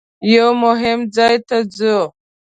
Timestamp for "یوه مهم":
0.33-0.99